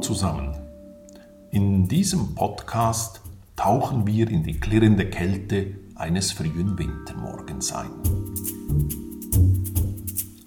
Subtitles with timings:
[0.00, 0.56] Zusammen.
[1.50, 3.20] In diesem Podcast
[3.56, 7.90] tauchen wir in die klirrende Kälte eines frühen Wintermorgens ein.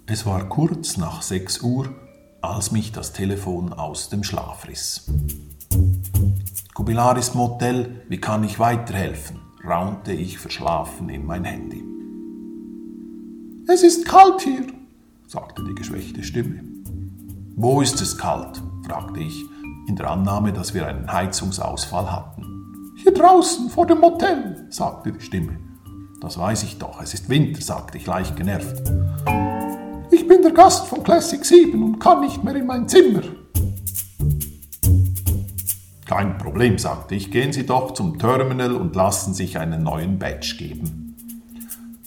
[0.05, 1.89] Es war kurz nach 6 Uhr,
[2.41, 5.11] als mich das Telefon aus dem Schlaf riss.
[6.73, 9.39] Kubilaris Motel, wie kann ich weiterhelfen?
[9.63, 11.83] raunte ich verschlafen in mein Handy.
[13.67, 14.65] Es ist kalt hier,
[15.27, 16.63] sagte die geschwächte Stimme.
[17.55, 18.61] Wo ist es kalt?
[18.91, 19.45] Fragte ich,
[19.87, 22.93] in der Annahme, dass wir einen Heizungsausfall hatten.
[22.97, 25.57] Hier draußen vor dem Motel, sagte die Stimme.
[26.19, 28.83] Das weiß ich doch, es ist Winter, sagte ich leicht genervt.
[30.11, 33.21] Ich bin der Gast von Classic 7 und kann nicht mehr in mein Zimmer.
[36.05, 40.55] Kein Problem, sagte ich, gehen Sie doch zum Terminal und lassen sich einen neuen Badge
[40.57, 41.15] geben.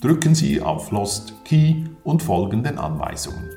[0.03, 3.49] Drücken Sie auf Lost Key und folgen den Anweisungen.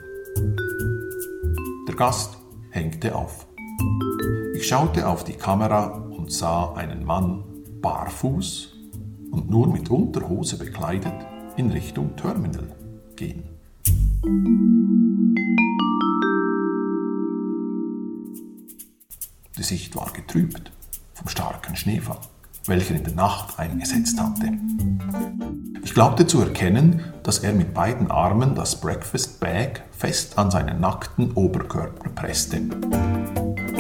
[1.90, 2.38] Der Gast
[2.78, 3.48] hängte auf.
[4.56, 7.44] Ich schaute auf die Kamera und sah einen Mann
[7.82, 8.74] barfuß
[9.32, 11.14] und nur mit Unterhose bekleidet
[11.58, 12.76] in Richtung Terminal
[13.16, 13.44] gehen.
[19.58, 20.72] Die Sicht war getrübt
[21.14, 22.20] vom starken Schneefall,
[22.68, 24.52] welcher in der Nacht eingesetzt hatte.
[25.84, 30.80] Ich glaubte zu erkennen, dass er mit beiden Armen das Breakfast Bag fest an seinen
[30.80, 32.62] nackten Oberkörper presste.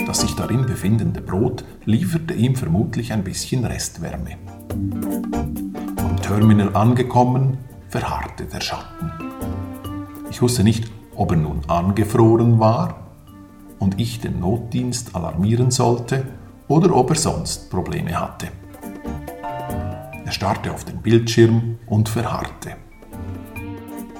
[0.07, 4.37] Das sich darin befindende Brot lieferte ihm vermutlich ein bisschen Restwärme.
[5.97, 9.11] Am Terminal angekommen, verharrte der Schatten.
[10.31, 13.07] Ich wusste nicht, ob er nun angefroren war
[13.77, 16.25] und ich den Notdienst alarmieren sollte
[16.67, 18.47] oder ob er sonst Probleme hatte.
[20.25, 22.75] Er starrte auf den Bildschirm und verharrte.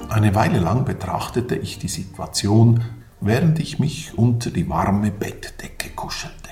[0.08, 2.82] Eine Weile lang betrachtete ich die Situation,
[3.20, 6.48] während ich mich unter die warme Bettdecke kuschelte.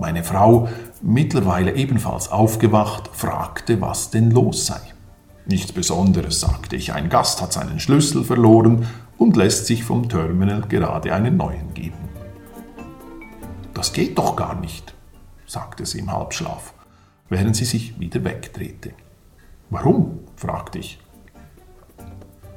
[0.00, 0.68] Meine Frau,
[1.02, 4.80] mittlerweile ebenfalls aufgewacht, fragte, was denn los sei.
[5.46, 6.94] Nichts Besonderes, sagte ich.
[6.94, 8.88] Ein Gast hat seinen Schlüssel verloren
[9.18, 12.08] und lässt sich vom Terminal gerade einen neuen geben.
[13.72, 14.94] Das geht doch gar nicht,
[15.46, 16.73] sagte sie im Halbschlaf,
[17.28, 18.92] während sie sich wieder wegdrehte.
[19.70, 20.20] Warum?
[20.36, 20.98] fragte ich.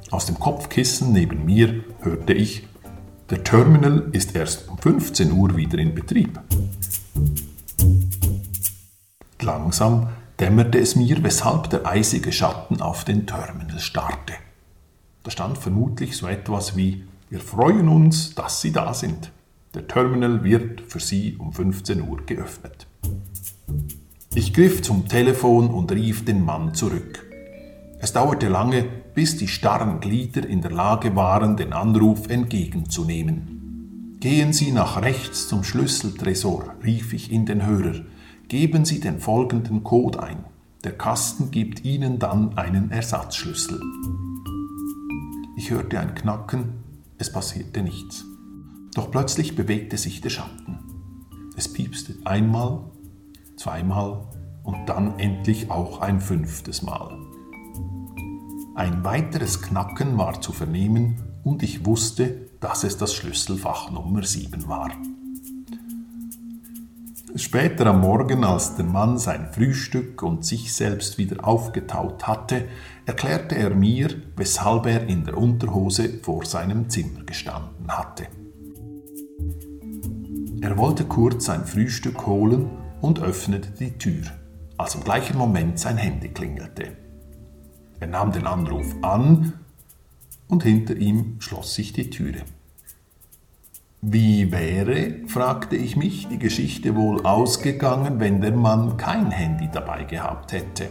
[0.10, 2.68] Aus dem Kopfkissen neben mir hörte ich,
[3.30, 6.40] der Terminal ist erst um 15 Uhr wieder in Betrieb.
[9.42, 14.34] Langsam dämmerte es mir, weshalb der eisige Schatten auf den Terminal starrte.
[15.24, 19.34] Da stand vermutlich so etwas wie Wir freuen uns, dass Sie da sind.
[19.74, 22.87] Der Terminal wird für Sie um 15 Uhr geöffnet.
[24.38, 27.26] Ich griff zum Telefon und rief den Mann zurück.
[27.98, 34.20] Es dauerte lange, bis die starren Glieder in der Lage waren, den Anruf entgegenzunehmen.
[34.20, 38.06] Gehen Sie nach rechts zum Schlüsseltresor, rief ich in den Hörer.
[38.48, 40.46] Geben Sie den folgenden Code ein.
[40.84, 43.82] Der Kasten gibt Ihnen dann einen Ersatzschlüssel.
[45.58, 46.74] Ich hörte ein Knacken,
[47.18, 48.24] es passierte nichts.
[48.94, 50.78] Doch plötzlich bewegte sich der Schatten.
[51.56, 52.82] Es piepste einmal,
[53.58, 54.28] zweimal
[54.64, 57.18] und dann endlich auch ein fünftes Mal.
[58.76, 64.68] Ein weiteres Knacken war zu vernehmen und ich wusste, dass es das Schlüsselfach Nummer 7
[64.68, 64.92] war.
[67.36, 72.66] Später am Morgen, als der Mann sein Frühstück und sich selbst wieder aufgetaut hatte,
[73.06, 78.28] erklärte er mir, weshalb er in der Unterhose vor seinem Zimmer gestanden hatte.
[80.62, 82.70] Er wollte kurz sein Frühstück holen
[83.08, 84.26] und öffnete die Tür,
[84.76, 86.92] als im gleichen Moment sein Handy klingelte.
[88.02, 89.54] Er nahm den Anruf an
[90.50, 92.42] und hinter ihm schloss sich die Türe.
[94.02, 100.04] Wie wäre, fragte ich mich, die Geschichte wohl ausgegangen, wenn der Mann kein Handy dabei
[100.04, 100.90] gehabt hätte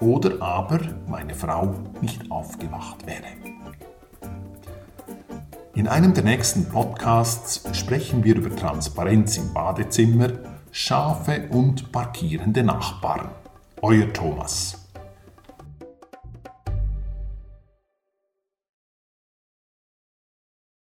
[0.00, 3.24] oder aber meine Frau nicht aufgewacht wäre.
[5.74, 13.30] In einem der nächsten Podcasts sprechen wir über Transparenz im Badezimmer, Schafe und parkierende Nachbarn.
[13.80, 14.83] Euer Thomas.